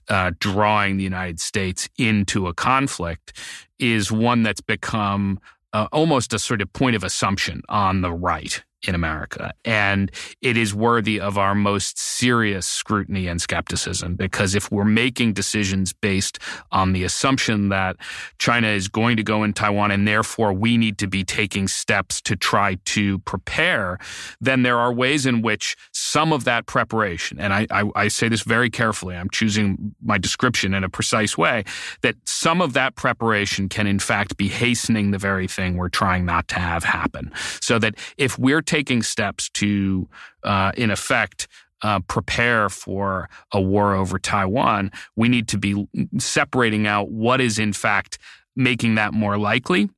[0.08, 3.34] uh, drawing the United States into a conflict,
[3.78, 5.38] is one that's become
[5.72, 9.52] uh, almost a sort of point of assumption on the right in America.
[9.64, 15.32] And it is worthy of our most serious scrutiny and skepticism because if we're making
[15.32, 16.38] decisions based
[16.72, 17.96] on the assumption that
[18.38, 22.20] China is going to go in Taiwan and therefore we need to be taking steps
[22.22, 23.98] to try to prepare,
[24.40, 28.28] then there are ways in which some of that preparation, and I, I, I say
[28.28, 31.64] this very carefully, I'm choosing my description in a precise way,
[32.02, 36.24] that some of that preparation can in fact be hastening the very thing we're trying
[36.24, 37.32] not to have happen.
[37.60, 40.06] So that if we're taking taking steps to,
[40.42, 41.48] uh, in effect,
[41.82, 47.58] uh, prepare for a war over Taiwan, we need to be separating out what is
[47.58, 48.18] in fact
[48.54, 49.88] making that more likely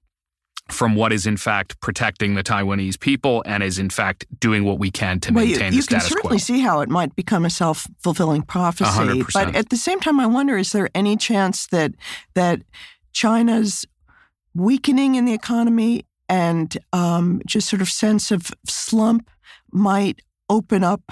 [0.69, 4.79] from what is in fact protecting the Taiwanese people and is in fact doing what
[4.79, 6.17] we can to well, maintain you, the status quo.
[6.17, 8.91] You can certainly see how it might become a self fulfilling prophecy.
[8.91, 9.33] 100%.
[9.33, 11.93] But at the same time, I wonder: is there any chance that
[12.35, 12.63] that
[13.13, 13.87] China's
[14.55, 19.31] weakening in the economy and um, just sort of sense of slump
[19.73, 21.03] might open up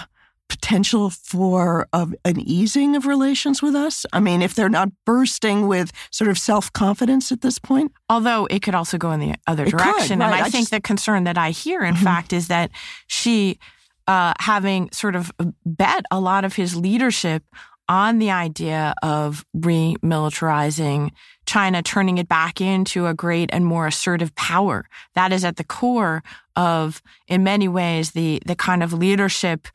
[0.48, 4.06] potential for uh, an easing of relations with us?
[4.12, 7.92] I mean, if they're not bursting with sort of self confidence at this point?
[8.08, 10.20] Although it could also go in the other It could, direction.
[10.20, 10.26] right.
[10.26, 12.02] And I, I think just- the concern that I hear, in Mhm.
[12.04, 12.70] fact, is that
[13.08, 13.58] Xi,
[14.06, 15.32] uh, having sort of
[15.64, 17.42] bet a lot of his leadership
[17.88, 21.10] on the idea of remilitarizing
[21.46, 24.86] China, turning it back into a great and more assertive power.
[25.14, 26.22] That is at the core
[26.56, 29.68] of, in many ways, the the kind of leadership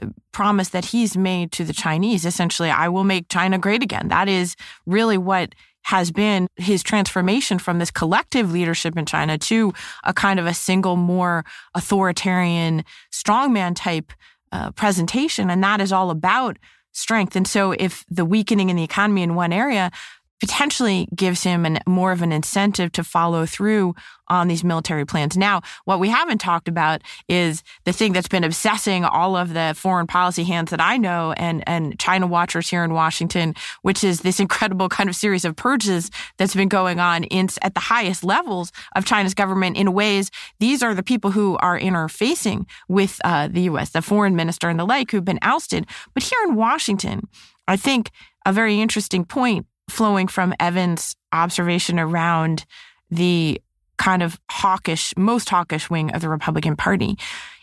[0.00, 2.24] uh, promise that he's made to the Chinese.
[2.24, 4.08] Essentially, I will make China great again.
[4.08, 9.72] That is really what has been his transformation from this collective leadership in China to
[10.04, 14.12] a kind of a single, more authoritarian, strongman type
[14.52, 15.50] uh, presentation.
[15.50, 16.58] And that is all about
[16.98, 17.36] strength.
[17.36, 19.90] And so if the weakening in the economy in one area
[20.40, 23.94] potentially gives him an, more of an incentive to follow through
[24.28, 25.36] on these military plans.
[25.36, 29.74] Now, what we haven't talked about is the thing that's been obsessing all of the
[29.76, 34.20] foreign policy hands that I know and, and China watchers here in Washington, which is
[34.20, 38.22] this incredible kind of series of purges that's been going on in, at the highest
[38.22, 43.48] levels of China's government in ways these are the people who are interfacing with uh,
[43.48, 45.86] the U.S., the foreign minister and the like, who've been ousted.
[46.14, 47.28] But here in Washington,
[47.66, 48.10] I think
[48.44, 52.64] a very interesting point flowing from Evan's observation around
[53.10, 53.60] the
[53.96, 57.16] kind of hawkish, most hawkish wing of the Republican Party.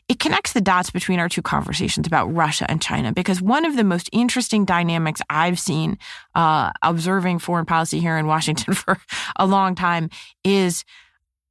[0.07, 3.75] It connects the dots between our two conversations about Russia and China because one of
[3.75, 5.97] the most interesting dynamics I've seen
[6.35, 8.97] uh, observing foreign policy here in Washington for
[9.37, 10.09] a long time
[10.43, 10.83] is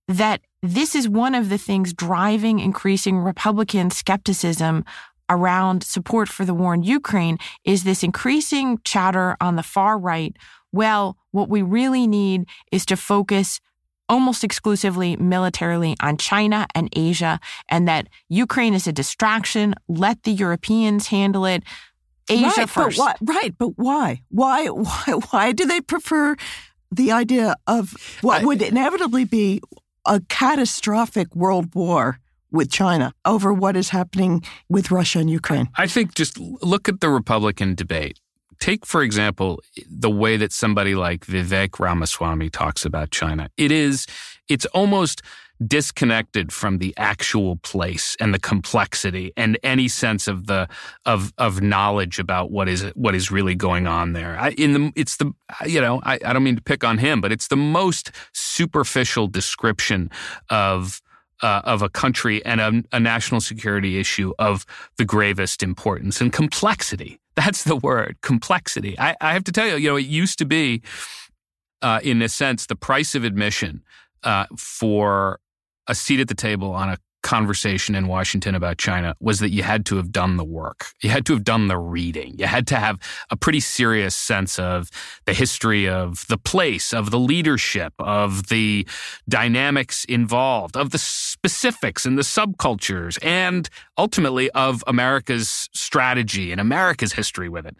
[0.06, 4.84] that this is one of the things driving increasing Republican skepticism
[5.28, 10.37] around support for the war in Ukraine is this increasing chatter on the far right.
[10.74, 13.60] Well, what we really need is to focus
[14.08, 19.74] almost exclusively militarily on China and Asia, and that Ukraine is a distraction.
[19.87, 21.62] Let the Europeans handle it.
[22.28, 22.98] Asia right, first.
[22.98, 24.22] But why, right, but why?
[24.30, 24.66] Why?
[24.88, 25.04] Why?
[25.30, 26.34] Why do they prefer
[26.90, 29.60] the idea of what I- would inevitably be
[30.06, 32.18] a catastrophic world war
[32.50, 35.68] with China over what is happening with Russia and Ukraine?
[35.76, 38.18] I think just look at the Republican debate.
[38.64, 43.50] Take, for example, the way that somebody like Vivek Ramaswamy talks about China.
[43.59, 44.07] It is,
[44.48, 45.20] it's almost
[45.66, 50.66] disconnected from the actual place and the complexity and any sense of the
[51.05, 54.35] of of knowledge about what is what is really going on there.
[54.38, 55.31] I, in the it's the
[55.66, 59.27] you know I, I don't mean to pick on him, but it's the most superficial
[59.29, 60.11] description
[60.48, 61.03] of
[61.42, 64.64] uh, of a country and a, a national security issue of
[64.96, 67.20] the gravest importance and complexity.
[67.37, 68.99] That's the word, complexity.
[68.99, 70.83] I, I have to tell you, you know, it used to be,
[71.83, 73.83] uh, in a sense, the price of admission
[74.23, 75.40] uh, for
[75.87, 79.64] a seat at the table on a conversation in Washington about China was that you
[79.64, 80.87] had to have done the work.
[81.02, 82.34] You had to have done the reading.
[82.38, 82.98] You had to have
[83.30, 84.90] a pretty serious sense of
[85.24, 88.87] the history of the place, of the leadership, of the
[89.28, 97.14] dynamics involved, of the specifics and the subcultures, and ultimately of America's strategy and America's
[97.14, 97.76] history with it.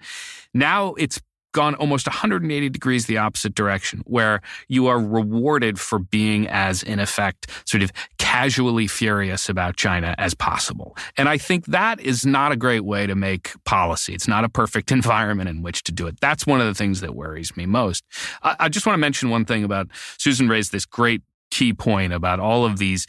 [0.55, 1.21] Now it's
[1.55, 6.99] gone almost 180 degrees the opposite direction, where you are rewarded for being as, in
[6.99, 7.91] effect, sort of
[8.35, 10.97] casually furious about China as possible.
[11.17, 14.13] And I think that is not a great way to make policy.
[14.13, 16.19] It's not a perfect environment in which to do it.
[16.21, 18.03] That's one of the things that worries me most.
[18.43, 19.87] I, I just want to mention one thing about
[20.19, 23.07] Susan raised this great key point about all of these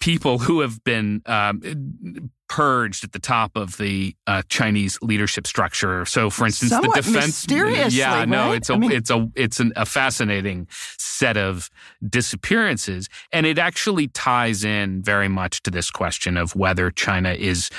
[0.00, 6.04] people who have been um, purged at the top of the uh, Chinese leadership structure.
[6.04, 7.46] So, for instance, Somewhat the defense.
[7.94, 8.56] yeah, no, right?
[8.56, 11.68] it's a I mean- it's a it's an, a fascinating set of
[12.08, 17.70] disappearances, and it actually ties in very much to this question of whether China is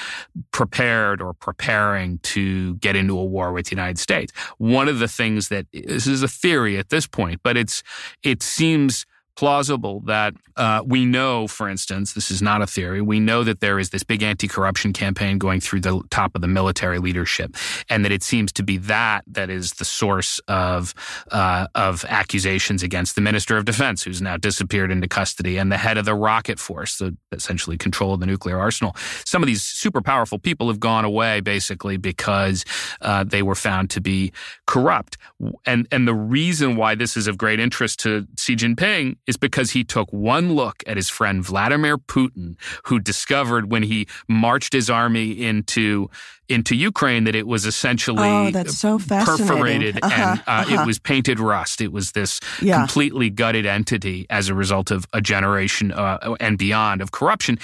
[0.52, 4.32] prepared or preparing to get into a war with the United States.
[4.58, 7.82] One of the things that this is a theory at this point, but it's
[8.24, 13.02] it seems plausible that uh, we know, for instance, this is not a theory.
[13.02, 16.48] We know that there is this big anti-corruption campaign going through the top of the
[16.48, 17.56] military leadership,
[17.89, 20.94] and that it seems to be that that is the source of
[21.32, 25.77] uh, of accusations against the Minister of Defense, who's now disappeared into custody, and the
[25.77, 28.96] head of the rocket force, the essentially control of the nuclear arsenal.
[29.25, 32.65] Some of these super powerful people have gone away basically because
[33.02, 34.32] uh, they were found to be
[34.67, 35.17] corrupt,
[35.65, 39.72] and and the reason why this is of great interest to Xi Jinping is because
[39.72, 42.56] he took one look at his friend Vladimir Putin,
[42.86, 46.10] who discovered when he marched his army into
[46.50, 50.82] into Ukraine that it was essentially oh, that's so perforated uh-huh, and uh, uh-huh.
[50.82, 51.80] it was painted rust.
[51.80, 52.78] It was this Yeah.
[52.78, 57.58] completely gutted entity as a result of a generation uh, and beyond of corruption.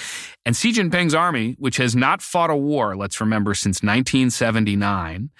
[0.46, 5.30] And Xi Jinping's army, which has not fought a war, let's remember, since 1979,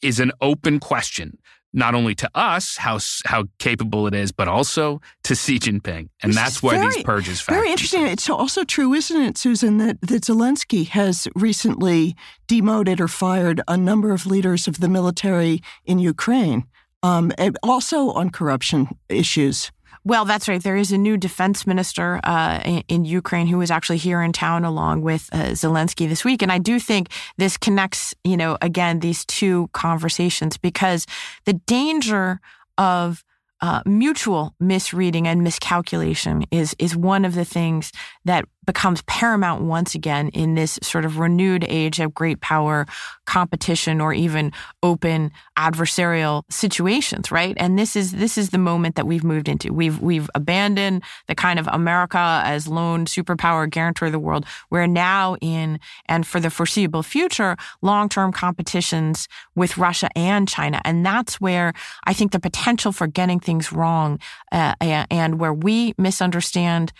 [0.00, 1.38] is an open question.
[1.74, 6.30] Not only to us, how how capable it is, but also to Xi Jinping, and
[6.32, 7.40] This that's why very- these purges.
[7.40, 8.06] Very interesting.
[8.06, 12.14] It's also true, isn't it, Susan, that, that Zelensky has recently
[12.46, 16.64] demoted or fired a number of leaders of the military in Ukraine,
[17.02, 19.72] um, and also on corruption issues.
[20.04, 20.62] Well, that's right.
[20.62, 24.32] There is a new defense minister uh, in, in Ukraine who was actually here in
[24.32, 26.42] town along with uh, Zelensky this week.
[26.42, 31.06] And I do think this connects, you know, again, these two conversations because
[31.44, 32.40] the danger
[32.78, 33.22] of
[33.60, 37.92] uh, mutual misreading and miscalculation is is one of the things
[38.24, 42.86] that becomes paramount once again in this sort of renewed age of great power
[43.26, 44.52] competition or even
[44.82, 47.54] open adversarial situations right?
[47.58, 49.72] And this is this is the moment that we've moved into.
[49.72, 54.46] We've we've abandoned the kind of america as lone superpower guarantor of the world.
[54.70, 60.80] We're now in and for the foreseeable future long-term competitions with russia and china.
[60.84, 61.72] And that's where
[62.06, 64.18] i think the potential for getting things wrong
[64.50, 66.92] uh, and, where we misunderstand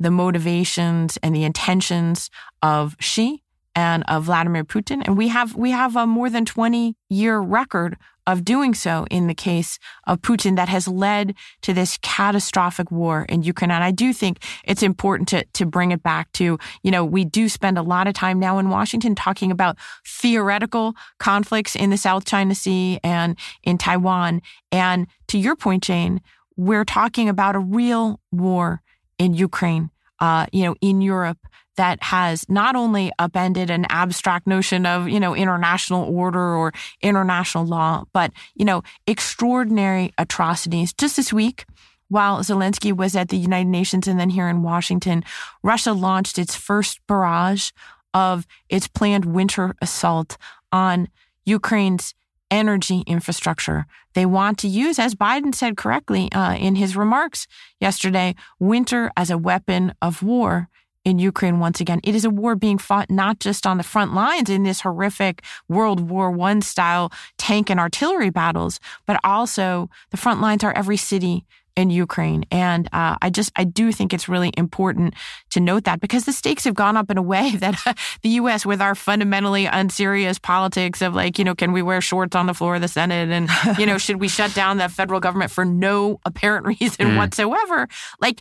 [0.00, 2.30] the motivations and the intentions
[2.62, 3.43] of Xi
[3.74, 5.02] and of Vladimir Putin.
[5.04, 7.96] And we have we have a more than 20 year record
[8.26, 13.26] of doing so in the case of Putin that has led to this catastrophic war
[13.28, 13.70] in Ukraine.
[13.70, 17.24] And I do think it's important to, to bring it back to, you know, we
[17.24, 21.96] do spend a lot of time now in Washington talking about theoretical conflicts in the
[21.96, 24.40] South China Sea and in Taiwan.
[24.72, 26.20] And to your point, Jane,
[26.56, 28.80] we're talking about a real war
[29.18, 31.38] in Ukraine, uh, you know, in Europe
[31.76, 37.64] that has not only upended an abstract notion of, you know, international order or international
[37.64, 40.92] law, but, you know, extraordinary atrocities.
[40.92, 41.64] Just this week,
[42.08, 45.24] while Zelensky was at the United Nations and then here in Washington,
[45.62, 47.70] Russia launched its first barrage
[48.12, 50.36] of its planned winter assault
[50.70, 51.08] on
[51.44, 52.14] Ukraine's
[52.50, 53.86] energy infrastructure.
[54.14, 57.48] They want to use, as Biden said correctly uh, in his remarks
[57.80, 60.68] yesterday, winter as a weapon of war
[61.04, 62.00] in Ukraine once again.
[62.02, 65.42] It is a war being fought not just on the front lines in this horrific
[65.68, 70.96] World War I style tank and artillery battles, but also the front lines are every
[70.96, 71.44] city
[71.76, 72.44] in Ukraine.
[72.52, 75.14] And uh, I just, I do think it's really important
[75.50, 78.28] to note that because the stakes have gone up in a way that uh, the
[78.30, 82.46] U.S., with our fundamentally unserious politics of like, you know, can we wear shorts on
[82.46, 83.28] the floor of the Senate?
[83.30, 87.16] And, you know, should we shut down the federal government for no apparent reason Mm.
[87.16, 87.88] whatsoever?
[88.20, 88.40] Like,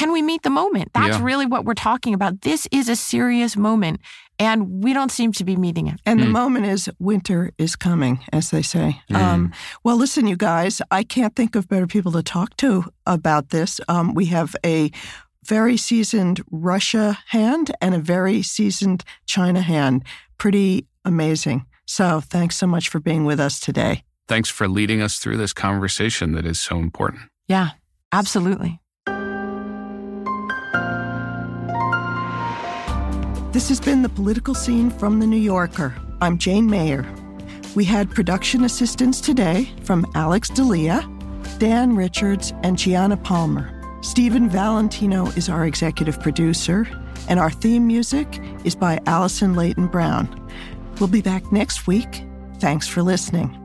[0.00, 0.88] can we meet the moment?
[0.94, 1.24] That's Yeah.
[1.24, 2.40] really what we're talking about.
[2.40, 4.00] This is a serious moment,
[4.38, 6.00] and we don't seem to be meeting it.
[6.06, 6.32] And the Mm.
[6.32, 9.02] moment is winter is coming, as they say.
[9.12, 9.52] Um,
[9.84, 13.78] well, listen, you guys, I can't think of better people to talk to about this.
[13.88, 14.90] Um, we have a
[15.46, 20.02] very seasoned Russia hand and a very seasoned China hand.
[20.38, 21.66] Pretty amazing.
[21.86, 24.04] So thanks so much for being with us today.
[24.28, 27.22] Thanks for leading us through this conversation that is so important.
[27.48, 27.70] Yeah,
[28.12, 28.79] absolutely.
[33.52, 35.92] This has been the political scene from The New Yorker.
[36.20, 37.04] I'm Jane Mayer.
[37.74, 41.02] We had production assistance today from Alex Dalia,
[41.58, 43.98] Dan Richards, and Gianna Palmer.
[44.02, 46.86] Stephen Valentino is our executive producer,
[47.28, 50.28] and our theme music is by Allison Leighton Brown.
[51.00, 52.22] We'll be back next week.
[52.60, 53.59] Thanks for listening.